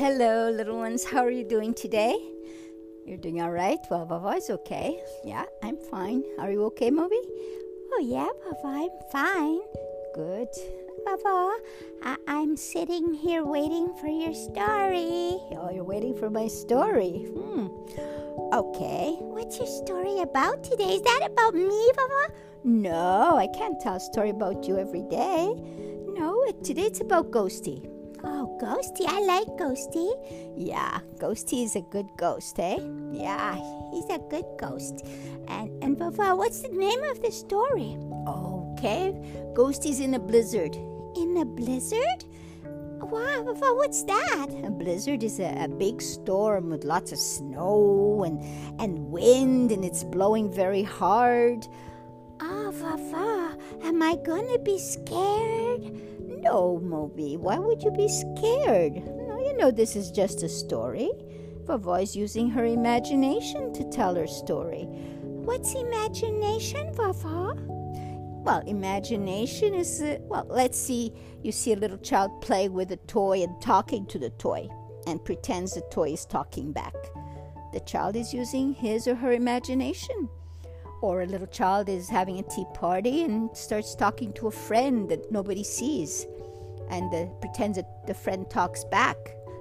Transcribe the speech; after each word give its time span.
Hello, 0.00 0.48
little 0.48 0.78
ones. 0.78 1.04
How 1.04 1.22
are 1.22 1.30
you 1.30 1.44
doing 1.44 1.74
today? 1.74 2.18
You're 3.04 3.18
doing 3.18 3.42
all 3.42 3.50
right? 3.50 3.78
Well, 3.90 4.06
Vó-Vó 4.06 4.34
is 4.34 4.48
okay. 4.48 4.98
Yeah, 5.26 5.44
I'm 5.62 5.76
fine. 5.76 6.24
Are 6.38 6.50
you 6.50 6.64
okay, 6.72 6.90
Moby? 6.90 7.20
Oh, 7.92 8.00
yeah, 8.02 8.28
Vó-Vó, 8.46 8.84
I'm 8.84 8.88
fine. 9.12 9.60
Good. 10.14 10.48
Vó-Vó, 11.06 11.52
I- 12.02 12.16
I'm 12.26 12.56
sitting 12.56 13.12
here 13.12 13.44
waiting 13.44 13.92
for 14.00 14.06
your 14.06 14.32
story. 14.32 15.36
Oh, 15.60 15.68
you're 15.70 15.84
waiting 15.84 16.16
for 16.16 16.30
my 16.30 16.48
story. 16.48 17.26
Hmm. 17.36 17.66
Okay. 18.54 19.16
What's 19.20 19.58
your 19.58 19.68
story 19.68 20.20
about 20.20 20.64
today? 20.64 20.94
Is 20.94 21.02
that 21.02 21.28
about 21.30 21.52
me, 21.52 21.92
Vó-Vó? 21.98 22.32
No, 22.64 23.36
I 23.36 23.48
can't 23.48 23.78
tell 23.78 23.96
a 23.96 24.00
story 24.00 24.30
about 24.30 24.66
you 24.66 24.78
every 24.78 25.02
day. 25.02 25.52
No, 26.08 26.42
today 26.64 26.86
it's 26.86 27.02
about 27.02 27.30
Ghosty. 27.30 27.99
Ghosty. 28.60 29.06
I 29.08 29.20
like 29.24 29.48
Ghosty. 29.58 30.12
Yeah, 30.54 31.00
Ghosty 31.16 31.64
is 31.64 31.76
a 31.76 31.80
good 31.80 32.08
ghost, 32.18 32.58
eh? 32.58 32.78
Yeah, 33.10 33.54
he's 33.90 34.04
a 34.10 34.18
good 34.28 34.44
ghost. 34.58 35.02
And 35.48 35.70
and 35.82 35.96
Vó-Vó, 35.96 36.36
what's 36.36 36.60
the 36.60 36.68
name 36.68 37.02
of 37.04 37.22
the 37.22 37.32
story? 37.32 37.96
Okay, 38.28 39.16
Ghosty's 39.54 40.00
in 40.00 40.12
a 40.14 40.18
blizzard. 40.18 40.76
In 41.16 41.38
a 41.38 41.46
blizzard? 41.46 42.24
Wow, 43.00 43.42
Vó-Vó, 43.46 43.76
what's 43.76 44.04
that? 44.04 44.48
A 44.62 44.70
blizzard 44.70 45.22
is 45.22 45.40
a, 45.40 45.64
a 45.64 45.68
big 45.68 46.02
storm 46.02 46.68
with 46.68 46.84
lots 46.84 47.12
of 47.12 47.18
snow 47.18 48.24
and 48.26 48.42
and 48.78 49.10
wind, 49.10 49.72
and 49.72 49.84
it's 49.86 50.04
blowing 50.04 50.52
very 50.52 50.82
hard. 50.82 51.66
Ah, 52.40 52.70
Vó-Vó, 52.70 53.58
am 53.84 54.02
I 54.02 54.16
gonna 54.16 54.58
be 54.58 54.78
scared? 54.78 55.96
No, 56.42 56.80
Moby, 56.82 57.36
why 57.36 57.58
would 57.58 57.82
you 57.82 57.90
be 57.90 58.08
scared? 58.08 58.94
No, 58.94 59.38
you 59.38 59.56
know 59.56 59.70
this 59.70 59.94
is 59.94 60.10
just 60.10 60.42
a 60.42 60.48
story. 60.48 61.10
Vó-Vó's 61.64 62.16
using 62.16 62.48
her 62.50 62.64
imagination 62.64 63.72
to 63.74 63.84
tell 63.90 64.14
her 64.14 64.26
story. 64.26 64.84
What's 65.44 65.74
imagination, 65.74 66.94
Vó-Vó? 66.94 67.54
Well, 68.42 68.62
imagination 68.66 69.74
is, 69.74 70.00
uh, 70.00 70.16
well, 70.22 70.46
let's 70.48 70.78
see. 70.78 71.12
You 71.42 71.52
see 71.52 71.74
a 71.74 71.76
little 71.76 71.98
child 71.98 72.40
play 72.40 72.70
with 72.70 72.90
a 72.90 72.96
toy 72.96 73.42
and 73.42 73.60
talking 73.60 74.06
to 74.06 74.18
the 74.18 74.30
toy 74.30 74.68
and 75.06 75.22
pretends 75.22 75.74
the 75.74 75.82
toy 75.90 76.12
is 76.12 76.24
talking 76.24 76.72
back. 76.72 76.94
The 77.74 77.80
child 77.80 78.16
is 78.16 78.32
using 78.32 78.72
his 78.72 79.06
or 79.06 79.14
her 79.14 79.32
imagination. 79.32 80.28
Or 81.02 81.22
a 81.22 81.26
little 81.26 81.46
child 81.46 81.88
is 81.88 82.08
having 82.08 82.38
a 82.38 82.42
tea 82.42 82.66
party 82.74 83.24
and 83.24 83.54
starts 83.56 83.94
talking 83.94 84.32
to 84.34 84.48
a 84.48 84.50
friend 84.50 85.08
that 85.08 85.32
nobody 85.32 85.64
sees 85.64 86.26
and 86.90 87.10
pretends 87.40 87.76
that 87.76 88.06
the 88.06 88.14
friend 88.14 88.48
talks 88.50 88.84
back. 88.84 89.16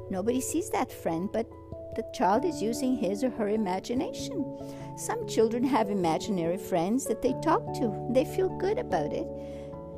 Nobody 0.10 0.42
sees 0.42 0.70
that 0.72 0.92
friend, 0.92 1.30
but 1.32 1.48
the 1.96 2.04
child 2.14 2.46
is 2.46 2.62
using 2.62 2.96
his 2.96 3.24
or 3.24 3.30
her 3.32 3.50
imagination. 3.50 4.58
Some 4.98 5.28
children 5.28 5.64
have 5.64 5.90
imaginary 5.90 6.58
friends 6.58 7.06
that 7.06 7.22
they 7.22 7.34
talk 7.42 7.74
to. 7.76 8.08
They 8.12 8.26
feel 8.26 8.50
good 8.58 8.78
about 8.78 9.14
it. 9.14 9.28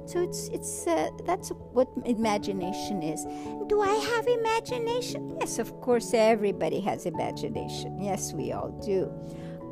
So 0.05 0.21
it's 0.21 0.47
it's 0.49 0.87
uh, 0.87 1.09
that's 1.25 1.49
what 1.73 1.87
imagination 2.05 3.01
is. 3.03 3.25
Do 3.67 3.81
I 3.81 3.93
have 3.93 4.27
imagination? 4.27 5.37
Yes, 5.39 5.59
of 5.59 5.79
course 5.79 6.13
everybody 6.13 6.79
has 6.81 7.05
imagination. 7.05 8.01
Yes, 8.01 8.33
we 8.33 8.51
all 8.51 8.71
do. 8.83 9.11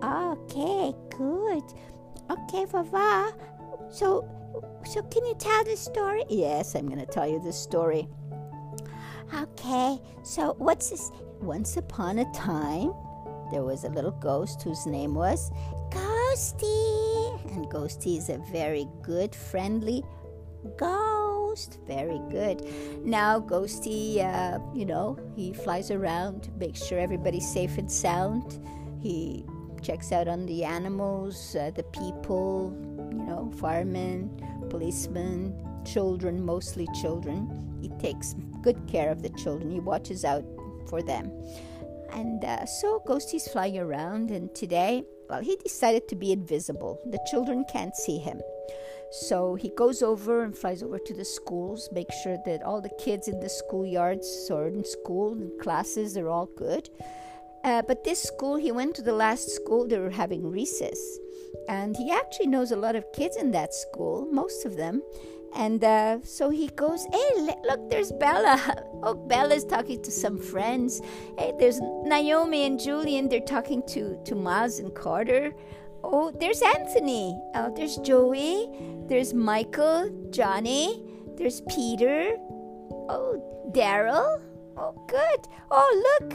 Okay, 0.04 0.94
good. 1.18 1.64
Okay, 2.30 2.66
Vó-Vó. 2.66 3.34
So, 3.92 4.28
so 4.86 5.02
can 5.04 5.26
you 5.26 5.36
tell 5.38 5.64
the 5.64 5.76
story? 5.76 6.24
Yes, 6.30 6.76
I'm 6.76 6.88
going 6.88 7.00
to 7.00 7.12
tell 7.12 7.28
you 7.28 7.40
the 7.42 7.54
story. 7.54 8.08
Okay. 9.34 10.00
So, 10.24 10.56
what's 10.58 10.90
this? 10.90 11.12
Once 11.42 11.78
upon 11.78 12.20
a 12.20 12.32
time, 12.34 12.94
there 13.52 13.64
was 13.64 13.84
a 13.84 13.90
little 13.90 14.12
ghost 14.12 14.62
whose 14.62 14.86
name 14.86 15.16
was 15.16 15.52
Ghosty. 15.90 17.56
And 17.56 17.66
Ghosty 17.68 18.18
is 18.18 18.30
a 18.30 18.38
very 18.52 18.88
good, 19.02 19.34
friendly 19.34 20.04
ghost. 20.78 21.80
Very 21.88 22.20
good. 22.30 22.64
Now, 23.06 23.40
Ghosty, 23.40 24.20
uh, 24.20 24.60
you 24.74 24.86
know, 24.86 25.18
he 25.36 25.54
flies 25.54 25.92
around 25.92 26.52
makes 26.58 26.86
sure 26.86 27.00
everybody's 27.00 27.50
safe 27.50 27.78
and 27.78 27.92
sound. 27.92 28.64
He 29.02 29.46
checks 29.82 30.12
out 30.12 30.28
on 30.28 30.46
the 30.46 30.64
animals, 30.64 31.56
uh, 31.56 31.72
the 31.76 31.84
people, 31.84 32.74
you 33.12 33.24
know, 33.24 33.52
firemen, 33.58 34.30
policemen, 34.70 35.56
children, 35.86 36.44
mostly 36.44 36.88
children. 37.02 37.78
He 37.82 37.90
takes 38.00 38.36
good 38.62 38.80
care 38.88 39.10
of 39.10 39.22
the 39.22 39.30
children. 39.30 39.72
He 39.72 39.80
watches 39.80 40.26
out 40.26 40.44
for 40.90 41.02
them. 41.02 41.32
And 42.12 42.44
uh, 42.44 42.66
so 42.66 43.02
Ghosty's 43.06 43.48
flying 43.48 43.78
around, 43.78 44.32
and 44.32 44.54
today, 44.56 45.04
well, 45.30 45.42
he 45.42 45.56
decided 45.58 46.08
to 46.08 46.16
be 46.16 46.32
invisible. 46.32 47.00
The 47.06 47.20
children 47.30 47.66
can't 47.72 47.96
see 47.96 48.18
him. 48.18 48.42
So 49.12 49.56
he 49.56 49.70
goes 49.70 50.04
over 50.04 50.44
and 50.44 50.56
flies 50.56 50.84
over 50.84 51.00
to 51.00 51.14
the 51.14 51.26
schools, 51.26 51.90
make 51.92 52.12
sure 52.24 52.38
that 52.46 52.64
all 52.64 52.82
the 52.82 52.92
kids 53.00 53.28
in 53.28 53.40
the 53.40 53.50
schoolyards 53.50 54.52
or 54.52 54.68
in 54.68 54.84
school 54.84 55.34
and 55.34 55.60
classes 55.60 56.16
are 56.18 56.30
all 56.30 56.46
good. 56.46 56.90
Uh, 57.64 57.82
but 57.82 58.04
this 58.04 58.22
school, 58.22 58.56
he 58.56 58.72
went 58.72 58.96
to 58.96 59.02
the 59.02 59.14
last 59.14 59.50
school, 59.50 59.88
they 59.88 60.00
were 60.00 60.10
having 60.10 60.50
recess. 60.50 61.00
And 61.68 61.96
he 61.96 62.12
actually 62.12 62.48
knows 62.48 62.72
a 62.72 62.76
lot 62.76 62.96
of 62.96 63.12
kids 63.14 63.36
in 63.38 63.52
that 63.52 63.74
school, 63.74 64.28
most 64.32 64.66
of 64.66 64.76
them. 64.78 65.02
And 65.56 65.84
uh, 65.84 66.20
so 66.24 66.50
he 66.50 66.68
goes, 66.68 67.06
Hey, 67.12 67.56
look, 67.68 67.90
there's 67.90 68.12
Bella. 68.12 68.84
Oh, 69.02 69.14
Bella's 69.14 69.64
talking 69.64 70.02
to 70.02 70.12
some 70.12 70.38
friends. 70.38 71.02
Hey, 71.38 71.54
there's 71.58 71.80
Naomi 72.04 72.66
and 72.66 72.78
Julian. 72.78 73.30
They're 73.30 73.40
talking 73.40 73.82
to, 73.88 74.20
to 74.26 74.36
Miles 74.36 74.80
and 74.80 74.94
Carter. 74.94 75.54
Oh, 76.04 76.32
there's 76.32 76.62
Anthony. 76.62 77.34
Oh, 77.56 77.74
there's 77.74 77.96
Joey. 77.98 78.70
There's 79.08 79.34
Michael, 79.34 80.10
Johnny. 80.32 81.02
There's 81.38 81.62
Peter. 81.70 82.36
Oh, 83.08 83.42
Daryl. 83.72 84.42
Oh, 84.76 84.94
good. 85.08 85.48
Oh, 85.72 86.20
look. 86.20 86.34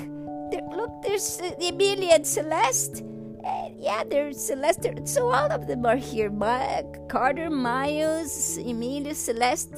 There, 0.50 0.62
look, 0.74 0.90
there's 1.02 1.40
uh, 1.40 1.52
Emilia 1.60 2.14
and 2.14 2.26
Celeste. 2.26 3.02
Uh, 3.44 3.68
yeah, 3.78 4.04
there's 4.04 4.40
Celeste. 4.40 5.06
So 5.06 5.28
all 5.30 5.50
of 5.52 5.66
them 5.66 5.84
are 5.84 5.96
here. 5.96 6.30
My, 6.30 6.84
Carter, 7.08 7.50
Miles, 7.50 8.56
Emilia, 8.58 9.14
Celeste, 9.14 9.74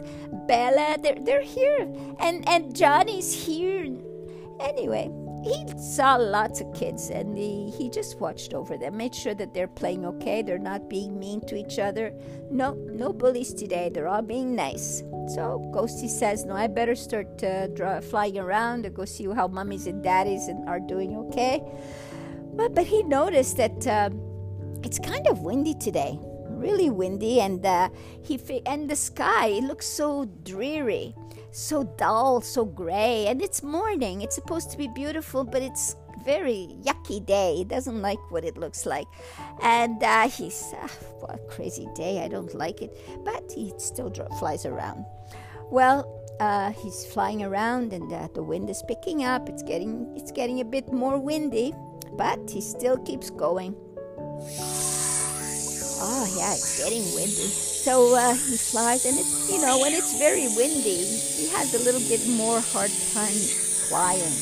Bella. 0.47 0.97
They're 1.03 1.19
they're 1.21 1.43
here, 1.43 1.89
and 2.21 2.49
and 2.49 2.75
Johnny's 2.75 3.33
here. 3.33 3.91
Anyway, 4.61 5.11
he 5.47 5.65
saw 5.79 6.17
lots 6.17 6.61
of 6.61 6.73
kids, 6.75 7.11
and 7.11 7.39
he, 7.39 7.71
he 7.71 7.89
just 7.89 8.21
watched 8.21 8.53
over 8.53 8.77
them, 8.77 8.97
made 8.97 9.15
sure 9.15 9.35
that 9.35 9.55
they're 9.55 9.69
playing 9.69 10.05
okay. 10.05 10.43
They're 10.43 10.59
not 10.59 10.91
being 10.91 11.19
mean 11.19 11.41
to 11.43 11.55
each 11.55 11.79
other. 11.79 12.13
No, 12.51 12.75
no 12.75 13.13
bullies 13.13 13.55
today. 13.55 13.91
They're 13.93 14.09
all 14.09 14.23
being 14.23 14.57
nice. 14.57 15.05
So 15.35 15.63
Ghosty 15.75 16.09
says, 16.09 16.45
"No, 16.45 16.55
I 16.55 16.67
better 16.67 16.97
start 16.97 17.43
uh, 17.45 17.69
draw, 17.69 18.01
flying 18.01 18.39
around 18.39 18.83
to 18.85 18.91
go 18.91 19.05
see 19.05 19.27
how 19.27 19.47
mummies 19.47 19.87
and 19.87 20.03
daddies 20.03 20.49
and 20.49 20.69
are 20.69 20.81
doing 20.81 21.17
okay." 21.17 21.63
But 22.55 22.75
but 22.75 22.87
he 22.87 23.03
noticed 23.05 23.57
that 23.59 23.87
uh, 23.87 24.11
it's 24.83 24.99
kind 24.99 25.27
of 25.29 25.41
windy 25.41 25.75
today, 25.75 26.19
really 26.57 26.91
windy, 26.91 27.41
and 27.41 27.65
uh, 27.65 27.89
he 28.23 28.41
and 28.67 28.89
the 28.89 28.97
sky 28.97 29.49
it 29.49 29.65
looks 29.65 29.87
so 29.87 30.25
dreary, 30.43 31.15
so 31.53 31.85
dull, 31.85 32.41
so 32.41 32.65
gray, 32.65 33.27
and 33.29 33.43
it's 33.43 33.63
morning. 33.63 34.23
It's 34.23 34.35
supposed 34.35 34.71
to 34.73 34.79
be 34.79 34.89
beautiful, 34.89 35.45
but 35.45 35.63
it's 35.63 35.97
very 36.27 36.77
yucky 36.83 37.25
day. 37.25 37.55
He 37.57 37.65
doesn't 37.65 38.03
like 38.03 38.19
what 38.31 38.45
it 38.45 38.59
looks 38.59 38.85
like. 38.85 39.07
And 39.63 40.03
uh, 40.03 40.29
he's, 40.29 40.75
uh, 40.83 40.89
what 41.21 41.37
a 41.37 41.39
crazy 41.47 41.87
day. 41.95 42.23
I 42.23 42.29
don't 42.29 42.53
like 42.55 42.83
it. 42.83 42.99
But 43.25 43.53
he 43.55 43.73
still 43.79 44.13
flies 44.39 44.67
around. 44.67 45.07
Well, 45.71 46.05
uh, 46.41 46.73
he's 46.73 47.07
flying 47.07 47.43
around 47.43 47.93
and 47.93 48.13
uh, 48.13 48.29
the 48.35 48.43
wind 48.43 48.69
is 48.69 48.83
picking 48.89 49.25
up. 49.25 49.49
It's 49.49 49.63
getting, 49.63 50.13
it's 50.17 50.33
getting 50.33 50.61
a 50.61 50.65
bit 50.65 50.93
more 50.93 51.19
windy, 51.19 51.73
but 52.13 52.51
he 52.51 52.61
still 52.61 52.99
keeps 52.99 53.31
going. 53.31 53.75
Oh, 55.99 56.27
yeah, 56.37 56.53
it's 56.53 56.79
getting 56.79 57.05
windy. 57.15 57.49
So 57.87 58.15
uh, 58.15 58.35
he 58.35 58.57
flies, 58.57 59.07
and 59.07 59.19
it's, 59.19 59.51
you 59.51 59.61
know, 59.61 59.79
when 59.79 59.93
it's 59.93 60.19
very 60.19 60.49
windy, 60.49 61.05
he 61.05 61.49
has 61.49 61.75
a 61.75 61.79
little 61.79 62.01
bit 62.01 62.27
more 62.29 62.61
hard 62.61 62.91
time 63.15 63.39
flying. 63.89 64.35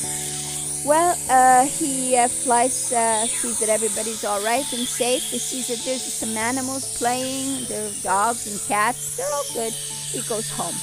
Well, 0.85 1.17
uh, 1.29 1.65
he 1.65 2.15
uh, 2.15 2.27
flies, 2.27 2.91
uh, 2.91 3.25
sees 3.25 3.59
that 3.59 3.69
everybody's 3.69 4.23
all 4.23 4.41
right 4.43 4.65
and 4.73 4.85
safe. 4.85 5.23
He 5.23 5.39
sees 5.39 5.67
that 5.69 5.79
there's 5.85 6.03
some 6.03 6.37
animals 6.37 6.97
playing, 6.97 7.65
there 7.65 7.87
are 7.87 7.93
dogs 8.03 8.45
and 8.45 8.59
cats. 8.67 9.17
They're 9.17 9.33
all 9.33 9.45
good. 9.53 9.73
He 9.73 10.21
goes 10.29 10.49
home. 10.49 10.75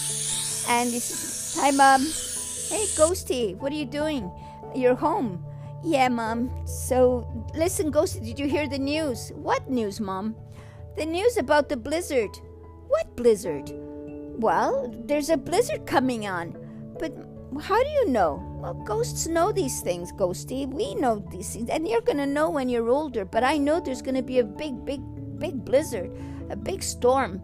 And 0.69 0.91
he 0.91 0.99
says, 0.99 1.55
Hi, 1.61 1.71
Mom. 1.71 2.03
Hey, 2.69 2.87
Ghosty, 2.99 3.57
what 3.59 3.71
are 3.73 3.77
you 3.77 3.87
doing? 3.87 4.31
You're 4.75 4.97
home. 4.97 5.45
Yeah, 5.85 6.09
Mom. 6.09 6.51
So, 6.67 7.27
listen, 7.55 7.93
Ghosty, 7.93 8.25
did 8.25 8.39
you 8.39 8.49
hear 8.49 8.67
the 8.67 8.79
news? 8.79 9.31
What 9.35 9.69
news, 9.69 10.01
Mom? 10.01 10.35
The 10.95 11.07
news 11.07 11.39
about 11.39 11.71
the 11.71 11.77
blizzard. 11.77 12.31
What 12.89 13.17
blizzard? 13.17 13.73
Well, 13.73 14.95
there's 15.07 15.31
a 15.31 15.39
blizzard 15.39 15.87
coming 15.87 16.27
on. 16.27 16.55
But 16.99 17.15
how 17.63 17.83
do 17.83 17.89
you 17.89 18.09
know? 18.09 18.43
Well, 18.61 18.75
ghosts 18.75 19.27
know 19.27 19.53
these 19.53 19.81
things, 19.81 20.13
Ghosty. 20.13 20.69
We 20.69 20.95
know 20.95 21.25
these 21.31 21.55
things. 21.55 21.71
And 21.71 21.89
you're 21.89 22.03
going 22.03 22.19
to 22.19 22.27
know 22.27 22.51
when 22.51 22.69
you're 22.69 22.91
older. 22.91 23.25
But 23.25 23.43
I 23.43 23.57
know 23.57 23.81
there's 23.81 24.03
going 24.03 24.17
to 24.17 24.23
be 24.23 24.41
a 24.41 24.45
big, 24.45 24.85
big, 24.85 25.01
big 25.39 25.65
blizzard, 25.65 26.11
a 26.51 26.57
big 26.57 26.83
storm. 26.83 27.41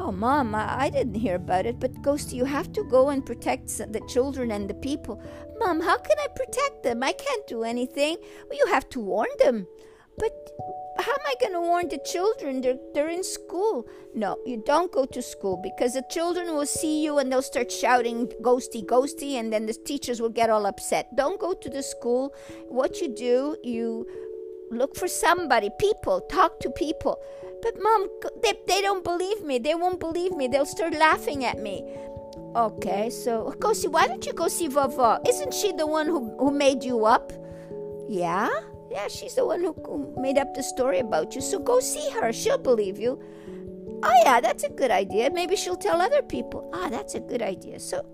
Oh, 0.00 0.10
Mom, 0.10 0.54
I, 0.56 0.86
I 0.86 0.90
didn't 0.90 1.14
hear 1.14 1.36
about 1.36 1.66
it. 1.66 1.78
But, 1.78 2.02
Ghosty, 2.02 2.32
you 2.32 2.46
have 2.46 2.72
to 2.72 2.82
go 2.84 3.10
and 3.10 3.24
protect 3.24 3.68
the 3.68 4.02
children 4.08 4.50
and 4.50 4.68
the 4.68 4.74
people. 4.74 5.22
Mom, 5.60 5.80
how 5.80 5.98
can 5.98 6.18
I 6.18 6.26
protect 6.34 6.82
them? 6.82 7.04
I 7.04 7.12
can't 7.12 7.46
do 7.46 7.62
anything. 7.62 8.16
Well, 8.48 8.58
you 8.58 8.66
have 8.72 8.88
to 8.90 9.00
warn 9.00 9.30
them. 9.38 9.68
But 10.18 10.32
how 10.98 11.12
am 11.12 11.26
I 11.26 11.34
going 11.40 11.52
to 11.52 11.60
warn 11.60 11.88
the 11.88 11.98
children? 11.98 12.60
They're, 12.60 12.78
they're 12.92 13.08
in 13.08 13.22
school. 13.22 13.86
No, 14.14 14.36
you 14.44 14.62
don't 14.66 14.90
go 14.90 15.06
to 15.06 15.22
school 15.22 15.56
because 15.62 15.94
the 15.94 16.04
children 16.10 16.48
will 16.48 16.66
see 16.66 17.04
you 17.04 17.18
and 17.18 17.30
they'll 17.30 17.42
start 17.42 17.70
shouting 17.70 18.26
ghosty, 18.42 18.84
ghosty, 18.84 19.34
and 19.34 19.52
then 19.52 19.66
the 19.66 19.74
teachers 19.74 20.20
will 20.20 20.30
get 20.30 20.50
all 20.50 20.66
upset. 20.66 21.14
Don't 21.14 21.40
go 21.40 21.54
to 21.54 21.70
the 21.70 21.82
school. 21.82 22.34
What 22.68 23.00
you 23.00 23.14
do, 23.14 23.56
you 23.62 24.06
look 24.70 24.96
for 24.96 25.08
somebody, 25.08 25.70
people, 25.78 26.20
talk 26.22 26.58
to 26.60 26.70
people. 26.70 27.20
But 27.62 27.74
mom, 27.80 28.08
they, 28.42 28.54
they 28.66 28.80
don't 28.80 29.04
believe 29.04 29.42
me. 29.42 29.58
They 29.58 29.74
won't 29.74 30.00
believe 30.00 30.32
me. 30.32 30.48
They'll 30.48 30.66
start 30.66 30.94
laughing 30.94 31.44
at 31.44 31.58
me. 31.58 31.84
Okay, 32.56 33.10
so 33.10 33.54
go 33.58 33.72
see. 33.72 33.88
Why 33.88 34.06
don't 34.06 34.24
you 34.24 34.32
go 34.32 34.48
see 34.48 34.68
Vó-Vó? 34.68 35.26
Isn't 35.28 35.54
she 35.54 35.72
the 35.72 35.86
one 35.86 36.06
who, 36.06 36.36
who 36.38 36.50
made 36.50 36.82
you 36.82 37.04
up? 37.04 37.32
Yeah? 38.08 38.48
Yeah, 38.90 39.08
she's 39.08 39.34
the 39.34 39.44
one 39.44 39.60
who 39.60 40.14
made 40.18 40.38
up 40.38 40.54
the 40.54 40.62
story 40.62 41.00
about 41.00 41.34
you. 41.34 41.40
So 41.40 41.58
go 41.58 41.80
see 41.80 42.08
her. 42.20 42.32
She'll 42.32 42.58
believe 42.58 42.98
you. 42.98 43.20
Oh, 44.02 44.22
yeah, 44.24 44.40
that's 44.40 44.64
a 44.64 44.68
good 44.70 44.90
idea. 44.90 45.30
Maybe 45.30 45.56
she'll 45.56 45.76
tell 45.76 46.00
other 46.00 46.22
people. 46.22 46.70
Ah, 46.72 46.88
that's 46.88 47.14
a 47.14 47.20
good 47.20 47.42
idea. 47.42 47.80
So 47.80 48.04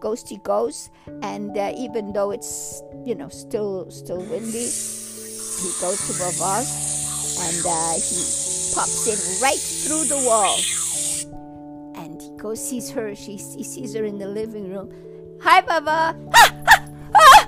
Ghosty 0.00 0.42
goes, 0.42 0.88
and 1.22 1.56
uh, 1.56 1.72
even 1.76 2.12
though 2.12 2.30
it's, 2.30 2.82
you 3.04 3.14
know, 3.14 3.28
still 3.28 3.90
still 3.90 4.18
windy, 4.18 4.66
he 4.66 5.68
goes 5.80 5.98
to 6.06 6.12
Vó-Vó's, 6.18 6.70
and 7.42 7.66
uh, 7.66 7.94
he 7.94 8.74
pops 8.74 9.06
in 9.06 9.42
right 9.42 9.58
through 9.58 10.04
the 10.04 10.22
wall. 10.24 10.56
And 11.96 12.22
he 12.22 12.30
goes, 12.36 12.62
sees 12.62 12.90
her. 12.90 13.14
She, 13.14 13.32
he 13.36 13.64
sees 13.64 13.94
her 13.94 14.04
in 14.04 14.18
the 14.18 14.28
living 14.28 14.70
room. 14.70 14.92
Hi, 15.42 15.60
Baba. 15.60 16.16
Ah, 17.14 17.46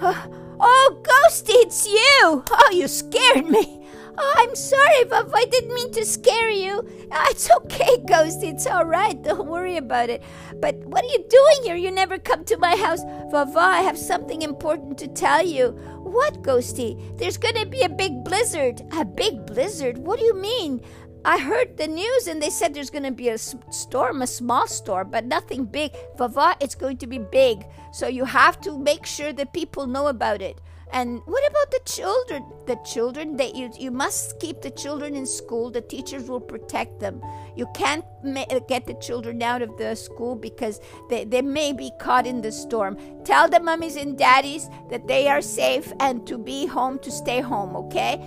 ah, 0.00 0.28
ah. 0.28 0.28
Oh, 0.60 1.00
Ghosty, 1.34 1.64
it's 1.66 1.84
you! 1.84 2.44
Oh, 2.48 2.70
you 2.72 2.86
scared 2.86 3.46
me! 3.48 3.80
Oh, 4.16 4.34
I'm 4.36 4.54
sorry, 4.54 5.04
Vav. 5.06 5.32
I 5.34 5.46
didn't 5.46 5.74
mean 5.74 5.90
to 5.94 6.04
scare 6.04 6.48
you. 6.48 6.88
Oh, 7.10 7.26
it's 7.28 7.50
okay, 7.50 7.96
Ghosty. 8.08 8.52
It's 8.52 8.68
all 8.68 8.84
right. 8.84 9.20
Don't 9.20 9.48
worry 9.48 9.76
about 9.76 10.10
it. 10.10 10.22
But 10.60 10.76
what 10.86 11.02
are 11.02 11.08
you 11.08 11.24
doing 11.28 11.64
here? 11.64 11.74
You 11.74 11.90
never 11.90 12.18
come 12.18 12.44
to 12.44 12.56
my 12.58 12.76
house. 12.76 13.02
Vó-Vó, 13.32 13.56
I 13.56 13.80
have 13.80 13.98
something 13.98 14.42
important 14.42 14.96
to 14.98 15.08
tell 15.08 15.44
you. 15.44 15.70
What, 16.04 16.40
Ghosty? 16.44 17.18
There's 17.18 17.36
going 17.36 17.56
to 17.56 17.66
be 17.66 17.80
a 17.80 17.88
big 17.88 18.22
blizzard. 18.22 18.82
A 18.92 19.04
big 19.04 19.44
blizzard? 19.44 19.98
What 19.98 20.20
do 20.20 20.24
you 20.24 20.36
mean? 20.36 20.82
I 21.24 21.38
heard 21.38 21.76
the 21.76 21.88
news 21.88 22.28
and 22.28 22.40
they 22.40 22.50
said 22.50 22.74
there's 22.74 22.90
going 22.90 23.10
to 23.10 23.10
be 23.10 23.30
a 23.30 23.38
storm, 23.38 24.22
a 24.22 24.26
small 24.28 24.68
storm, 24.68 25.10
but 25.10 25.24
nothing 25.24 25.64
big. 25.64 25.90
Vó-Vó, 26.16 26.54
it's 26.60 26.76
going 26.76 26.98
to 26.98 27.08
be 27.08 27.18
big. 27.18 27.66
So 27.92 28.06
you 28.06 28.24
have 28.24 28.60
to 28.60 28.78
make 28.78 29.04
sure 29.04 29.32
that 29.32 29.52
people 29.52 29.88
know 29.88 30.06
about 30.06 30.40
it. 30.40 30.60
And 30.94 31.22
what 31.24 31.42
about 31.50 31.72
the 31.72 31.80
children? 31.86 32.44
The 32.66 32.76
children 32.86 33.36
that 33.38 33.56
you 33.56 33.68
you 33.76 33.90
must 33.90 34.38
keep 34.38 34.62
the 34.62 34.70
children 34.70 35.16
in 35.16 35.26
school. 35.26 35.68
The 35.68 35.80
teachers 35.80 36.28
will 36.28 36.40
protect 36.40 37.00
them. 37.00 37.20
You 37.56 37.66
can't 37.74 38.04
ma- 38.22 38.46
uh, 38.48 38.60
get 38.60 38.86
the 38.86 38.94
children 38.94 39.42
out 39.42 39.60
of 39.60 39.76
the 39.76 39.96
school 39.96 40.36
because 40.36 40.80
they, 41.10 41.24
they 41.24 41.42
may 41.42 41.72
be 41.72 41.90
caught 41.98 42.28
in 42.28 42.42
the 42.42 42.52
storm. 42.52 42.96
Tell 43.24 43.48
the 43.48 43.58
mummies 43.58 43.96
and 43.96 44.16
daddies 44.16 44.70
that 44.90 45.08
they 45.08 45.26
are 45.26 45.42
safe 45.42 45.92
and 45.98 46.24
to 46.28 46.38
be 46.38 46.66
home 46.66 47.00
to 47.00 47.10
stay 47.10 47.40
home, 47.40 47.74
okay? 47.74 48.22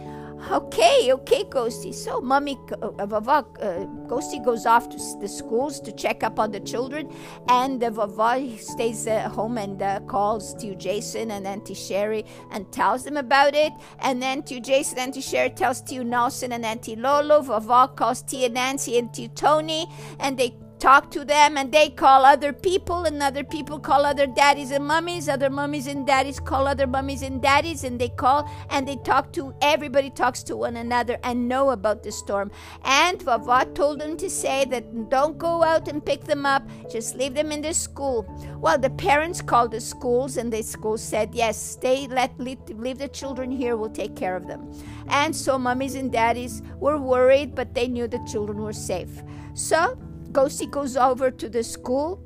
Okay, 0.51 1.11
okay, 1.11 1.43
Ghosty. 1.43 1.93
So, 1.93 2.21
Mummy 2.21 2.57
uh, 2.71 3.05
Vó-Vó, 3.05 3.39
uh, 3.61 3.85
Ghosty 4.07 4.43
goes 4.43 4.65
off 4.65 4.87
to 4.89 4.97
the 5.19 5.27
schools 5.27 5.79
to 5.81 5.91
check 5.91 6.23
up 6.23 6.39
on 6.39 6.51
the 6.51 6.59
children, 6.59 7.11
and 7.49 7.83
uh, 7.83 7.89
Vó-Vó 7.89 8.59
stays 8.59 9.07
at 9.07 9.31
home 9.31 9.57
and 9.57 9.81
uh, 9.81 9.99
calls 10.01 10.53
to 10.55 10.75
Jason 10.75 11.31
and 11.31 11.45
Auntie 11.45 11.73
Sherry 11.73 12.23
and 12.51 12.71
tells 12.71 13.03
them 13.03 13.17
about 13.17 13.55
it. 13.55 13.73
And 13.99 14.21
then 14.21 14.43
to 14.43 14.59
Jason, 14.59 14.99
and 14.99 15.07
Auntie 15.09 15.21
Sherry 15.21 15.49
tells 15.49 15.81
to 15.81 16.03
Nelson 16.03 16.53
and 16.53 16.65
Auntie 16.65 16.95
Lolo. 16.95 17.41
Vó-Vó 17.41 17.95
calls 17.95 18.21
Tia 18.21 18.49
Nancy 18.49 18.97
and 18.99 19.13
to 19.15 19.27
Tony, 19.29 19.87
and 20.19 20.37
they 20.37 20.55
talk 20.79 21.09
to 21.11 21.25
them 21.25 21.57
and 21.57 21.71
they 21.71 21.89
call 21.89 22.23
other 22.23 22.53
people 22.53 23.05
and 23.05 23.21
other 23.21 23.43
people 23.43 23.79
call 23.79 24.05
other 24.05 24.27
daddies 24.27 24.71
and 24.71 24.85
mummies 24.85 25.27
other 25.27 25.49
mummies 25.49 25.87
and 25.87 26.05
daddies 26.05 26.39
call 26.39 26.67
other 26.67 26.85
mummies 26.85 27.21
and 27.21 27.41
daddies 27.41 27.83
and 27.83 27.99
they 27.99 28.09
call 28.09 28.49
and 28.69 28.87
they 28.87 28.95
talk 28.97 29.31
to 29.33 29.53
everybody 29.61 30.09
talks 30.09 30.43
to 30.43 30.55
one 30.55 30.77
another 30.77 31.17
and 31.23 31.47
know 31.47 31.71
about 31.71 32.03
the 32.03 32.11
storm. 32.11 32.51
And 32.83 33.19
Vó-Vó 33.19 33.73
told 33.73 33.99
them 33.99 34.17
to 34.17 34.29
say 34.29 34.65
that 34.65 35.09
don't 35.09 35.37
go 35.37 35.63
out 35.63 35.87
and 35.87 36.05
pick 36.05 36.23
them 36.23 36.45
up 36.45 36.63
just 36.91 37.15
leave 37.15 37.33
them 37.33 37.51
in 37.51 37.61
the 37.61 37.73
school. 37.73 38.25
Well 38.59 38.77
the 38.77 38.91
parents 38.91 39.41
called 39.41 39.71
the 39.71 39.81
schools 39.81 40.37
and 40.37 40.51
the 40.51 40.61
schools 40.61 41.01
said 41.01 41.33
yes 41.33 41.57
stay 41.57 42.07
let 42.07 42.39
leave 42.39 42.97
the 42.97 43.07
children 43.07 43.51
here 43.51 43.75
we'll 43.75 43.89
take 43.89 44.15
care 44.15 44.35
of 44.35 44.47
them. 44.47 44.71
And 45.09 45.35
so 45.35 45.57
mummies 45.57 45.95
and 45.95 46.11
daddies 46.11 46.61
were 46.79 46.97
worried 46.97 47.55
but 47.55 47.73
they 47.73 47.87
knew 47.87 48.07
the 48.07 48.23
children 48.31 48.61
were 48.61 48.73
safe. 48.73 49.23
So 49.53 49.97
Ghosty 50.31 50.69
goes 50.69 50.97
over 50.97 51.31
to 51.31 51.49
the 51.49 51.63
school, 51.63 52.19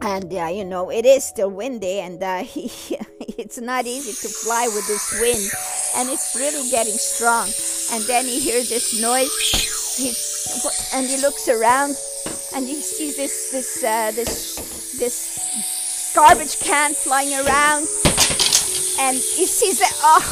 and 0.00 0.32
uh, 0.32 0.46
you 0.46 0.64
know 0.64 0.90
it 0.90 1.04
is 1.06 1.24
still 1.24 1.50
windy, 1.50 2.00
and 2.00 2.22
uh, 2.22 2.38
he, 2.42 2.70
it's 3.38 3.58
not 3.58 3.86
easy 3.86 4.12
to 4.12 4.32
fly 4.32 4.68
with 4.74 4.86
this 4.86 5.12
wind, 5.20 5.50
and 5.96 6.08
it's 6.12 6.36
really 6.36 6.68
getting 6.70 6.94
strong. 6.94 7.48
And 7.92 8.04
then 8.04 8.24
he 8.24 8.40
hears 8.40 8.68
this 8.68 9.00
noise, 9.00 9.32
he, 9.96 10.12
and 10.96 11.06
he 11.06 11.20
looks 11.20 11.48
around, 11.48 11.96
and 12.54 12.66
he 12.66 12.80
sees 12.80 13.16
this 13.16 13.50
this 13.50 13.84
uh, 13.84 14.10
this 14.12 14.98
this 14.98 16.12
garbage 16.14 16.58
can 16.60 16.92
flying 16.94 17.32
around, 17.34 17.86
and 19.00 19.16
he 19.16 19.46
sees 19.46 19.78
that 19.78 19.92
oh 20.02 20.24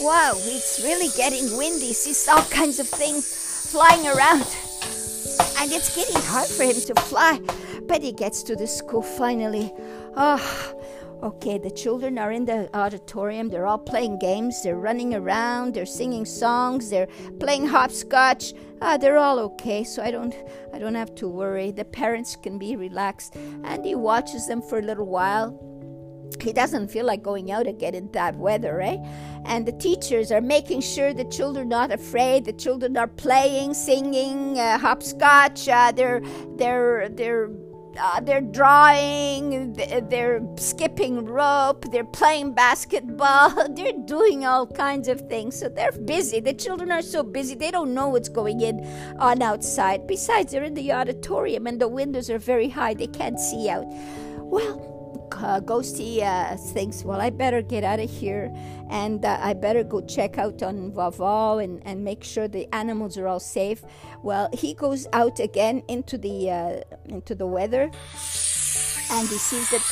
wow, 0.00 0.32
it's 0.36 0.80
really 0.82 1.08
getting 1.16 1.56
windy. 1.56 1.88
He 1.88 1.92
sees 1.92 2.26
all 2.28 2.44
kinds 2.44 2.78
of 2.78 2.88
things 2.88 3.70
flying 3.70 4.06
around 4.06 4.46
and 5.58 5.72
it's 5.72 5.94
getting 5.94 6.20
hard 6.22 6.48
for 6.48 6.64
him 6.64 6.74
to 6.74 6.94
fly. 7.02 7.40
But 7.88 8.02
he 8.02 8.12
gets 8.12 8.42
to 8.44 8.56
the 8.56 8.66
school 8.66 9.02
finally. 9.02 9.72
Oh, 10.16 10.74
okay, 11.22 11.58
the 11.58 11.70
children 11.70 12.18
are 12.18 12.32
in 12.32 12.44
the 12.44 12.68
auditorium. 12.76 13.48
They're 13.48 13.66
all 13.66 13.78
playing 13.78 14.18
games. 14.18 14.62
They're 14.62 14.78
running 14.78 15.14
around. 15.14 15.74
They're 15.74 15.86
singing 15.86 16.24
songs. 16.24 16.90
They're 16.90 17.08
playing 17.40 17.66
hopscotch. 17.66 18.52
Ah, 18.82 18.96
they're 18.96 19.16
all 19.16 19.38
okay, 19.38 19.84
so 19.84 20.02
I 20.02 20.10
don't, 20.10 20.34
I 20.74 20.78
don't 20.78 20.94
have 20.94 21.14
to 21.16 21.28
worry. 21.28 21.70
The 21.70 21.84
parents 21.84 22.36
can 22.36 22.58
be 22.58 22.76
relaxed, 22.76 23.34
and 23.64 23.84
he 23.84 23.94
watches 23.94 24.46
them 24.46 24.60
for 24.60 24.78
a 24.78 24.82
little 24.82 25.06
while 25.06 25.58
he 26.40 26.52
doesn't 26.52 26.88
feel 26.88 27.06
like 27.06 27.22
going 27.22 27.50
out 27.50 27.66
again 27.66 27.94
in 27.94 28.10
that 28.12 28.36
weather, 28.36 28.80
eh? 28.80 28.96
And 29.44 29.66
the 29.66 29.72
teachers 29.72 30.30
are 30.30 30.40
making 30.40 30.80
sure 30.80 31.12
the 31.12 31.24
children 31.24 31.66
are 31.66 31.88
not 31.88 31.92
afraid. 31.92 32.44
The 32.44 32.52
children 32.52 32.96
are 32.96 33.08
playing, 33.08 33.74
singing, 33.74 34.58
uh, 34.58 34.78
hopscotch. 34.78 35.68
Uh, 35.68 35.92
they're 35.92 36.20
they're 36.56 37.08
they're 37.08 37.50
uh, 37.98 38.20
they're 38.20 38.42
drawing, 38.42 39.72
they're 39.72 40.46
skipping 40.56 41.24
rope, 41.24 41.86
they're 41.90 42.04
playing 42.04 42.52
basketball, 42.52 43.68
they're 43.74 43.92
doing 44.04 44.44
all 44.44 44.66
kinds 44.66 45.08
of 45.08 45.20
things. 45.28 45.58
So 45.58 45.68
they're 45.68 45.92
busy. 45.92 46.40
The 46.40 46.52
children 46.52 46.90
are 46.90 47.02
so 47.02 47.22
busy, 47.22 47.54
they 47.54 47.70
don't 47.70 47.94
know 47.94 48.08
what's 48.08 48.28
going 48.28 48.60
in 48.60 48.84
on 49.18 49.42
outside. 49.42 50.06
Besides, 50.06 50.52
they're 50.52 50.64
in 50.64 50.74
the 50.74 50.92
auditorium 50.92 51.66
and 51.66 51.80
the 51.80 51.88
windows 51.88 52.28
are 52.28 52.38
very 52.38 52.68
high, 52.68 52.94
they 52.94 53.06
can't 53.06 53.40
see 53.40 53.68
out. 53.68 53.86
Well, 53.88 54.95
uh, 55.32 55.60
Ghosty 55.60 56.22
uh, 56.22 56.56
thinks, 56.56 57.04
well, 57.04 57.20
I 57.20 57.30
better 57.30 57.62
get 57.62 57.84
out 57.84 58.00
of 58.00 58.10
here 58.10 58.52
and 58.90 59.24
uh, 59.24 59.38
I 59.40 59.54
better 59.54 59.84
go 59.84 60.00
check 60.00 60.38
out 60.38 60.62
on 60.62 60.92
Vó-Vó 60.92 61.62
and, 61.62 61.80
and 61.86 62.04
make 62.04 62.22
sure 62.24 62.48
the 62.48 62.66
animals 62.74 63.18
are 63.18 63.26
all 63.26 63.40
safe. 63.40 63.82
Well, 64.22 64.48
he 64.52 64.74
goes 64.74 65.06
out 65.12 65.40
again 65.40 65.82
into 65.88 66.18
the 66.18 66.50
uh, 66.50 66.80
into 67.06 67.34
the 67.34 67.46
weather 67.46 67.90
and 69.10 69.28
he 69.28 69.38
sees 69.38 69.70
that 69.70 69.82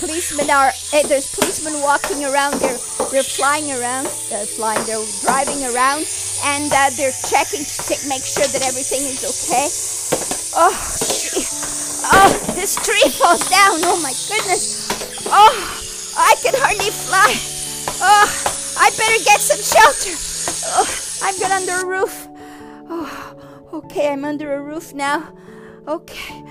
policemen 0.00 0.50
are 0.50 0.72
eh, 0.92 1.06
there's 1.08 1.34
policemen 1.34 1.80
walking 1.82 2.24
around. 2.24 2.54
They're 2.60 2.78
they're 3.10 3.22
flying 3.22 3.70
around, 3.70 4.06
they're 4.28 4.46
flying, 4.46 4.84
they're 4.86 5.04
driving 5.22 5.62
around, 5.64 6.06
and 6.44 6.72
uh, 6.72 6.90
they're 6.96 7.14
checking 7.30 7.64
to 7.64 8.08
make 8.08 8.24
sure 8.24 8.46
that 8.48 8.62
everything 8.66 9.02
is 9.06 9.22
okay. 9.22 9.68
Oh, 10.56 11.04
Oh, 12.06 12.43
this 12.64 12.76
tree 12.76 13.10
falls 13.10 13.46
down. 13.50 13.76
Oh 13.84 14.00
my 14.02 14.14
goodness. 14.26 14.88
Oh, 15.26 16.14
I 16.16 16.34
can 16.42 16.54
hardly 16.56 16.88
fly. 16.88 17.36
Oh, 18.00 18.26
I 18.80 18.88
better 18.96 19.22
get 19.22 19.38
some 19.38 19.60
shelter. 19.60 20.16
Oh, 20.72 20.88
I'm 21.22 21.38
get 21.38 21.50
under 21.50 21.84
a 21.84 21.86
roof. 21.86 22.26
Oh, 22.88 23.68
okay, 23.74 24.08
I'm 24.08 24.24
under 24.24 24.54
a 24.54 24.62
roof 24.62 24.94
now. 24.94 25.36
Okay. 25.86 26.42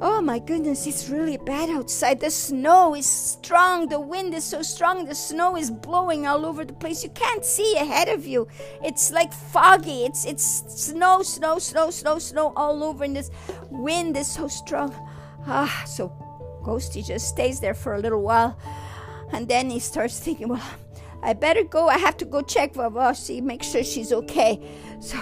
Oh 0.00 0.22
my 0.22 0.38
goodness, 0.38 0.86
it's 0.86 1.10
really 1.10 1.36
bad 1.36 1.68
outside. 1.68 2.20
The 2.20 2.30
snow 2.30 2.94
is 2.94 3.04
strong. 3.04 3.88
The 3.88 4.00
wind 4.00 4.32
is 4.32 4.44
so 4.44 4.62
strong. 4.62 5.04
The 5.04 5.14
snow 5.14 5.58
is 5.58 5.70
blowing 5.70 6.26
all 6.26 6.46
over 6.46 6.64
the 6.64 6.72
place. 6.72 7.04
You 7.04 7.10
can't 7.10 7.44
see 7.44 7.76
ahead 7.76 8.08
of 8.08 8.26
you. 8.26 8.48
It's 8.82 9.10
like 9.10 9.34
foggy. 9.34 10.04
It's 10.04 10.24
it's 10.24 10.46
snow, 10.72 11.22
snow, 11.22 11.58
snow, 11.58 11.90
snow, 11.90 12.18
snow 12.18 12.54
all 12.56 12.82
over 12.82 13.04
and 13.04 13.14
this 13.14 13.30
wind 13.68 14.16
is 14.16 14.26
so 14.26 14.48
strong. 14.48 14.94
Ah, 15.46 15.84
so 15.86 16.12
Ghosty 16.62 17.06
just 17.06 17.28
stays 17.28 17.60
there 17.60 17.74
for 17.74 17.94
a 17.94 17.98
little 17.98 18.22
while. 18.22 18.58
And 19.32 19.46
then 19.48 19.70
he 19.70 19.78
starts 19.78 20.18
thinking, 20.18 20.48
well, 20.48 20.70
I 21.22 21.32
better 21.32 21.64
go. 21.64 21.88
I 21.88 21.98
have 21.98 22.16
to 22.18 22.24
go 22.24 22.42
check 22.42 22.74
Vó-Vó, 22.74 23.14
see, 23.14 23.40
make 23.40 23.62
sure 23.62 23.82
she's 23.82 24.12
okay. 24.12 24.60
So, 25.00 25.18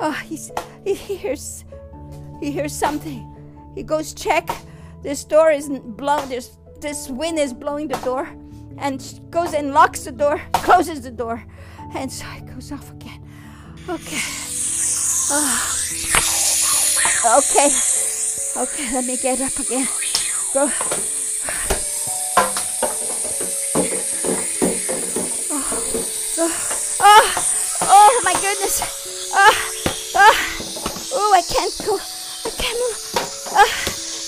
oh, 0.00 0.12
he's, 0.24 0.50
he 0.84 0.94
hears 0.94 1.64
he 2.40 2.52
hears 2.52 2.72
something. 2.72 3.34
He 3.74 3.82
goes 3.82 4.14
check. 4.14 4.48
This 5.02 5.24
door 5.24 5.50
is 5.50 5.68
blown. 5.68 6.28
This 6.28 6.56
this 6.80 7.08
wind 7.08 7.38
is 7.38 7.52
blowing 7.52 7.88
the 7.88 7.98
door, 7.98 8.28
and 8.78 9.20
goes 9.30 9.54
and 9.54 9.72
locks 9.72 10.04
the 10.04 10.12
door, 10.12 10.40
closes 10.52 11.02
the 11.02 11.10
door, 11.10 11.44
and 11.94 12.10
so 12.10 12.26
it 12.36 12.46
goes 12.46 12.72
off 12.72 12.90
again. 12.92 13.22
Okay. 13.88 14.22
Oh. 15.30 15.74
Okay. 17.38 17.97
Okay. 18.58 18.92
Let 18.92 19.04
me 19.04 19.16
get 19.16 19.40
up 19.40 19.56
again. 19.60 19.86
Go. 20.52 20.68
Oh. 25.50 25.64
Oh. 26.38 26.52
Oh, 27.00 27.34
oh 27.82 28.20
my 28.24 28.32
goodness. 28.32 28.82
Oh. 29.32 29.54
Oh. 30.16 30.36
Oh, 31.12 31.32
I 31.34 31.42
can't 31.42 31.78
go. 31.86 31.98
I 31.98 32.50
can't 32.50 32.78
move. 32.78 32.98
Uh, 33.52 33.64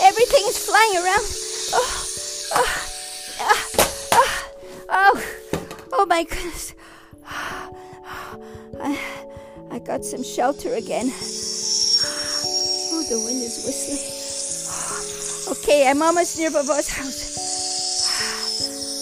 everything 0.06 0.44
is 0.46 0.58
flying 0.64 0.96
around. 0.96 1.26
Oh, 1.72 2.06
oh, 2.52 2.68
uh, 3.40 3.56
oh, 4.90 5.22
oh 5.92 6.06
my 6.06 6.22
goodness. 6.22 6.74
I, 7.26 8.96
I 9.72 9.78
got 9.80 10.04
some 10.04 10.22
shelter 10.22 10.74
again. 10.74 11.10
Oh, 12.92 13.02
the 13.08 13.18
wind 13.26 13.42
is 13.42 13.64
whistling. 13.66 14.19
Okay, 15.50 15.88
I'm 15.88 16.00
almost 16.00 16.38
near 16.38 16.50
Baba's 16.50 16.88
house. 16.88 17.40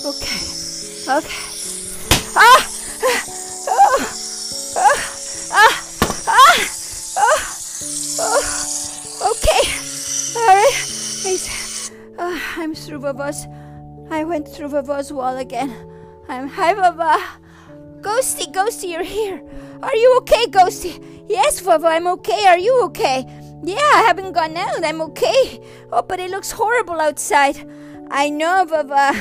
Okay, 0.06 0.40
okay. 1.18 1.42
Ah! 2.34 2.66
Oh! 3.68 3.98
Ah! 4.76 4.96
Ah! 5.52 5.74
Ah! 6.26 6.56
Oh, 8.20 8.42
okay. 9.30 9.62
All 10.40 10.46
right. 10.56 10.74
Uh, 12.18 12.38
I'm 12.56 12.74
through 12.74 13.00
Baba's. 13.00 13.46
I 14.10 14.24
went 14.24 14.48
through 14.48 14.70
Baba's 14.70 15.12
wall 15.12 15.36
again. 15.36 15.76
I'm 16.30 16.48
hi, 16.48 16.72
Baba. 16.72 17.18
Ghosty, 18.00 18.50
Ghosty, 18.54 18.92
you're 18.92 19.02
here. 19.04 19.42
Are 19.82 19.94
you 19.94 20.16
okay, 20.22 20.46
Ghosty? 20.46 21.26
Yes, 21.28 21.60
Baba, 21.60 21.88
I'm 21.88 22.06
okay. 22.06 22.46
Are 22.46 22.58
you 22.58 22.84
okay? 22.84 23.26
Yeah, 23.62 23.76
I 23.76 24.04
haven't 24.06 24.32
gone 24.32 24.56
out. 24.56 24.84
I'm 24.84 25.00
okay. 25.02 25.60
Oh, 25.92 26.02
but 26.02 26.20
it 26.20 26.30
looks 26.30 26.52
horrible 26.52 27.00
outside. 27.00 27.68
I 28.10 28.30
know, 28.30 28.64
Baba. 28.64 29.14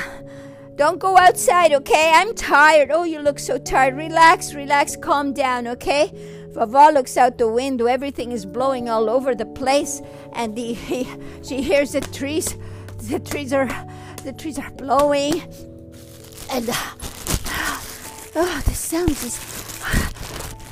Don't 0.76 1.00
go 1.00 1.18
outside, 1.18 1.74
okay? 1.74 2.12
I'm 2.14 2.36
tired. 2.36 2.92
Oh, 2.92 3.04
you 3.04 3.20
look 3.20 3.40
so 3.40 3.58
tired. 3.58 3.96
Relax, 3.96 4.54
relax, 4.54 4.96
calm 4.96 5.34
down, 5.34 5.68
okay? 5.68 6.12
Vó-Vó 6.52 6.94
looks 6.94 7.18
out 7.18 7.40
the 7.40 7.48
window. 7.48 7.88
Everything 7.88 8.32
is 8.32 8.46
blowing 8.46 8.88
all 8.88 9.10
over 9.10 9.34
the 9.34 9.46
place, 9.46 10.04
and 10.34 10.56
the, 10.56 10.74
he, 10.74 11.08
she 11.44 11.64
hears 11.64 11.94
the 11.94 12.02
trees. 12.02 12.56
The 13.10 13.20
trees 13.20 13.54
are, 13.54 13.68
the 14.24 14.34
trees 14.34 14.60
are 14.60 14.70
blowing, 14.72 15.42
and 16.52 16.70
uh, 16.70 16.74
oh, 18.36 18.62
the 18.66 18.74
sounds 18.74 19.24
is. 19.24 19.40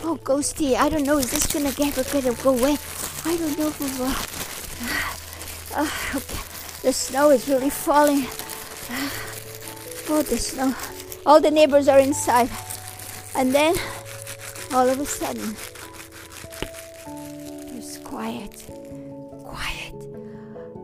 Oh, 0.08 0.20
ghosty! 0.24 0.76
I 0.76 0.88
don't 0.88 1.02
know. 1.02 1.18
Is 1.18 1.32
this 1.32 1.52
gonna 1.52 1.72
get 1.72 1.96
gonna 1.96 2.32
go 2.44 2.56
away? 2.56 2.78
I 3.26 3.38
don't 3.38 3.58
know. 3.58 3.70
Vó-Vó. 3.70 5.12
Uh, 5.76 5.90
okay. 6.16 6.40
The 6.84 6.94
snow 6.94 7.32
is 7.32 7.50
really 7.50 7.70
falling. 7.70 8.26
Oh, 10.08 10.22
the 10.22 10.38
snow. 10.38 10.74
All 11.26 11.42
the 11.42 11.50
neighbors 11.50 11.88
are 11.88 11.98
inside, 11.98 12.50
and 13.34 13.54
then 13.54 13.76
all 14.72 14.88
of 14.88 15.00
a 15.00 15.06
sudden 15.06 15.56
there's 17.72 17.98
quiet. 18.04 18.64
Quiet. 19.44 19.96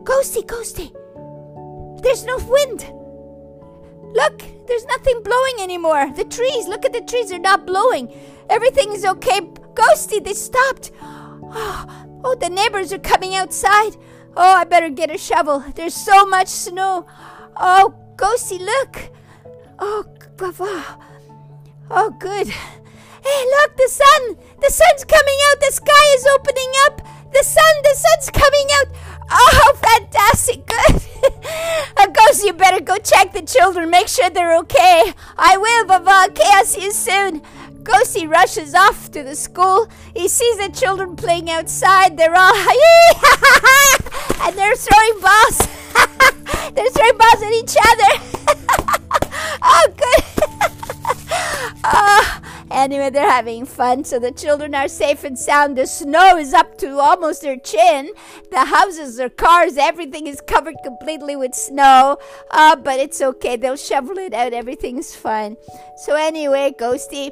Ghosty, 0.02 0.42
ghosty. 0.44 0.90
There's 2.02 2.24
no 2.24 2.36
wind. 2.38 2.84
Look, 4.12 4.42
there's 4.66 4.84
nothing 4.86 5.22
blowing 5.22 5.60
anymore. 5.60 6.10
The 6.16 6.24
trees, 6.24 6.66
look 6.66 6.84
at 6.84 6.92
the 6.92 7.02
trees, 7.02 7.30
they're 7.30 7.38
not 7.38 7.64
blowing. 7.64 8.12
Everything 8.50 8.92
is 8.92 9.04
okay. 9.04 9.40
Ghosty, 9.74 10.22
they 10.22 10.34
stopped. 10.34 10.90
Oh, 11.54 12.11
oh, 12.24 12.34
the 12.34 12.48
neighbors 12.48 12.92
are 12.92 12.98
coming 12.98 13.34
outside. 13.34 13.96
Oh, 14.36 14.54
I 14.56 14.64
better 14.64 14.88
get 14.88 15.14
a 15.14 15.18
shovel. 15.18 15.60
There's 15.74 15.94
so 15.94 16.24
much 16.26 16.48
snow. 16.48 17.06
Oh, 17.56 17.94
Ghosty, 18.16 18.58
look. 18.58 19.10
Oh, 19.78 20.04
Gava. 20.36 20.98
Oh, 21.90 22.10
good. 22.18 22.48
Hey, 22.48 23.44
look, 23.54 23.76
the 23.76 23.88
sun. 23.88 24.36
The 24.60 24.70
sun's 24.70 25.04
coming 25.04 25.38
out. 25.50 25.60
The 25.60 25.72
sky 25.72 26.04
is 26.14 26.26
opening 26.34 26.72
up. 26.86 27.02
The 27.32 27.44
sun, 27.44 27.74
the 27.82 27.94
sun's 27.94 28.30
coming 28.30 28.68
out. 28.78 28.86
Oh, 29.30 29.72
fantastic. 29.80 30.66
Good. 30.66 30.94
of 32.08 32.14
course, 32.14 32.44
you 32.44 32.52
better 32.52 32.80
go 32.82 32.96
check 32.98 33.32
the 33.32 33.42
children. 33.42 33.90
Make 33.90 34.08
sure 34.08 34.28
they're 34.30 34.58
okay. 34.58 35.14
I 35.38 35.56
will, 35.56 35.86
Baba. 35.86 36.30
Okay, 36.30 36.48
I'll 36.52 36.64
see 36.64 36.84
you 36.84 36.92
soon. 36.92 37.42
Ghosty 37.82 38.28
rushes 38.30 38.74
off 38.74 39.10
to 39.10 39.22
the 39.22 39.34
school. 39.34 39.88
He 40.14 40.28
sees 40.28 40.58
the 40.58 40.68
children 40.68 41.16
playing 41.16 41.50
outside. 41.50 42.16
They're 42.16 42.34
all 42.34 42.54
and 44.42 44.56
they're 44.56 44.76
throwing 44.76 45.20
balls. 45.20 45.58
they're 46.74 46.90
throwing 46.90 47.18
balls 47.18 47.42
at 47.42 47.52
each 47.52 47.76
other. 47.90 48.12
oh, 49.62 49.86
good. 49.96 50.24
oh, 51.84 52.42
Anyway, 52.72 53.10
they're 53.10 53.30
having 53.30 53.66
fun, 53.66 54.02
so 54.02 54.18
the 54.18 54.32
children 54.32 54.74
are 54.74 54.88
safe 54.88 55.24
and 55.24 55.38
sound. 55.38 55.76
The 55.76 55.86
snow 55.86 56.38
is 56.38 56.54
up 56.54 56.78
to 56.78 56.98
almost 56.98 57.42
their 57.42 57.58
chin. 57.58 58.10
The 58.50 58.64
houses, 58.64 59.16
their 59.16 59.28
cars, 59.28 59.76
everything 59.76 60.26
is 60.26 60.40
covered 60.40 60.76
completely 60.82 61.36
with 61.36 61.54
snow. 61.54 62.16
Uh, 62.50 62.76
but 62.76 62.98
it's 62.98 63.20
okay. 63.20 63.56
They'll 63.56 63.76
shovel 63.76 64.16
it 64.16 64.32
out. 64.32 64.54
Everything's 64.54 65.14
fine. 65.14 65.58
So, 65.98 66.16
anyway, 66.16 66.74
Ghosty. 66.78 67.30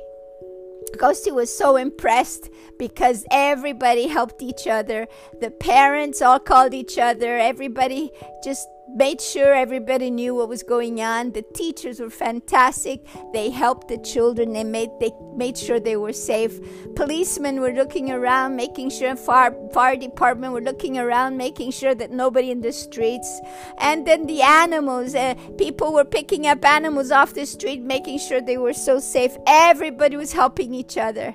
Ghosty 0.96 1.32
was 1.32 1.54
so 1.56 1.76
impressed 1.76 2.50
because 2.78 3.24
everybody 3.30 4.08
helped 4.08 4.42
each 4.42 4.66
other. 4.66 5.06
The 5.40 5.50
parents 5.50 6.22
all 6.22 6.38
called 6.38 6.74
each 6.74 6.98
other. 6.98 7.38
Everybody 7.38 8.10
just 8.44 8.68
made 8.94 9.20
sure 9.20 9.54
everybody 9.54 10.10
knew 10.10 10.34
what 10.34 10.48
was 10.48 10.62
going 10.62 11.00
on. 11.00 11.32
The 11.32 11.42
teachers 11.42 12.00
were 12.00 12.10
fantastic. 12.10 13.06
They 13.32 13.50
helped 13.50 13.88
the 13.88 13.98
children. 13.98 14.52
They 14.52 14.64
made 14.64 14.90
they 15.00 15.10
made 15.34 15.56
sure 15.56 15.80
they 15.80 15.96
were 15.96 16.12
safe. 16.12 16.58
Policemen 16.94 17.60
were 17.60 17.72
looking 17.72 18.10
around, 18.10 18.56
making 18.56 18.90
sure 18.90 19.14
fire 19.16 19.54
fire 19.72 19.96
department 19.96 20.52
were 20.52 20.60
looking 20.60 20.98
around, 20.98 21.36
making 21.36 21.70
sure 21.70 21.94
that 21.94 22.10
nobody 22.10 22.50
in 22.50 22.60
the 22.60 22.72
streets. 22.72 23.40
And 23.78 24.06
then 24.06 24.26
the 24.26 24.42
animals, 24.42 25.14
uh, 25.14 25.34
people 25.58 25.92
were 25.92 26.04
picking 26.04 26.46
up 26.46 26.64
animals 26.64 27.10
off 27.10 27.34
the 27.34 27.46
street, 27.46 27.82
making 27.82 28.18
sure 28.18 28.40
they 28.40 28.58
were 28.58 28.74
so 28.74 28.98
safe. 28.98 29.36
Everybody 29.46 30.16
was 30.16 30.32
helping 30.32 30.74
each 30.74 30.96
other. 30.96 31.34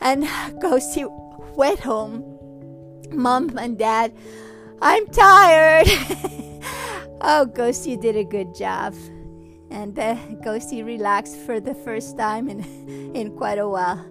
And 0.00 0.24
Ghosty 0.62 1.06
went 1.56 1.80
home. 1.80 2.34
Mom 3.10 3.56
and 3.56 3.78
Dad, 3.78 4.12
I'm 4.82 5.06
tired. 5.06 5.88
Oh, 7.20 7.50
Ghosty 7.52 8.00
did 8.00 8.16
a 8.16 8.24
good 8.24 8.54
job. 8.54 8.94
And 9.70 9.98
uh, 9.98 10.14
Ghosty 10.44 10.84
relaxed 10.84 11.36
for 11.36 11.58
the 11.60 11.74
first 11.74 12.16
time 12.16 12.48
in, 12.48 12.62
in 13.14 13.36
quite 13.36 13.58
a 13.58 13.68
while. 13.68 14.04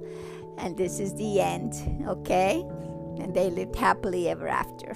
And 0.58 0.76
this 0.76 1.00
is 1.00 1.14
the 1.16 1.40
end, 1.40 1.74
okay? 2.08 2.66
And 3.20 3.34
they 3.34 3.50
lived 3.50 3.76
happily 3.76 4.28
ever 4.28 4.48
after. 4.48 4.96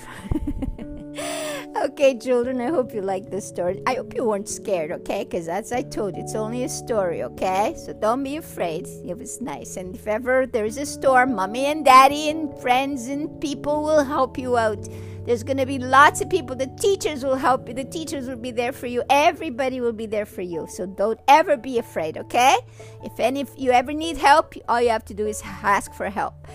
okay, 1.84 2.18
children, 2.18 2.60
I 2.60 2.68
hope 2.68 2.94
you 2.94 3.02
liked 3.02 3.32
this 3.32 3.48
story. 3.48 3.82
I 3.88 3.96
hope 3.96 4.14
you 4.14 4.26
weren't 4.26 4.50
scared, 4.50 4.92
okay? 4.92 5.24
Because 5.24 5.48
as 5.48 5.72
I 5.72 5.82
told 5.82 6.18
you, 6.18 6.24
it's 6.24 6.36
only 6.36 6.64
a 6.64 6.70
story, 6.70 7.24
okay? 7.24 7.76
So 7.78 7.94
don't 7.94 8.24
be 8.24 8.38
afraid. 8.38 8.88
It 9.06 9.18
was 9.18 9.40
nice. 9.40 9.78
And 9.78 9.96
if 9.96 10.06
ever 10.08 10.46
there's 10.46 10.78
a 10.78 10.86
storm, 10.86 11.36
mommy 11.36 11.66
and 11.66 11.86
daddy 11.86 12.30
and 12.30 12.54
friends 12.60 13.08
and 13.08 13.40
people 13.40 13.84
will 13.84 14.04
help 14.04 14.38
you 14.38 14.58
out. 14.58 14.88
There's 15.26 15.44
going 15.44 15.58
to 15.58 15.66
be 15.66 15.78
lots 15.78 16.22
of 16.22 16.30
people. 16.30 16.56
The 16.56 16.68
teachers 16.80 17.24
will 17.24 17.36
help 17.36 17.68
you. 17.68 17.74
The 17.74 17.86
teachers 17.86 18.28
will 18.28 18.38
be 18.38 18.52
there 18.52 18.72
for 18.72 18.88
you. 18.88 19.04
Everybody 19.10 19.80
will 19.80 19.94
be 19.94 20.08
there 20.08 20.26
for 20.26 20.42
you. 20.42 20.68
So 20.70 20.86
don't 20.86 21.20
ever 21.28 21.58
be 21.58 21.78
afraid, 21.78 22.18
okay? 22.18 22.58
If 23.04 23.20
any 23.20 23.42
if 23.42 23.50
you 23.56 23.72
ever 23.72 23.94
need 23.94 24.18
help, 24.18 24.56
all 24.68 24.82
you 24.82 24.90
have 24.90 25.06
to 25.06 25.14
do 25.14 25.28
is 25.28 25.42
ask 25.46 25.94
for 25.94 26.10
help. 26.10 26.48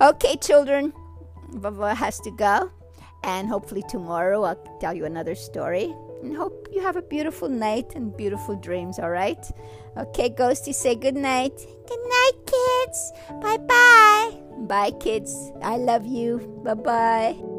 Okay, 0.00 0.36
children. 0.36 0.92
Baba 1.52 1.94
has 1.94 2.18
to 2.20 2.30
go. 2.30 2.70
And 3.22 3.48
hopefully, 3.48 3.82
tomorrow 3.88 4.42
I'll 4.42 4.78
tell 4.80 4.94
you 4.94 5.04
another 5.04 5.34
story. 5.34 5.94
And 6.22 6.36
hope 6.36 6.68
you 6.72 6.80
have 6.82 6.96
a 6.96 7.02
beautiful 7.02 7.48
night 7.48 7.92
and 7.94 8.16
beautiful 8.16 8.56
dreams, 8.56 8.98
all 8.98 9.10
right? 9.10 9.44
Okay, 9.96 10.30
Ghosty, 10.30 10.74
say 10.74 10.94
good 10.94 11.16
night. 11.16 11.56
Good 11.56 12.04
night, 12.16 12.32
kids. 12.46 13.12
Bye 13.42 13.58
bye. 13.58 14.40
Bye, 14.66 14.92
kids. 15.00 15.52
I 15.62 15.76
love 15.76 16.06
you. 16.06 16.60
Bye 16.64 16.74
bye. 16.74 17.53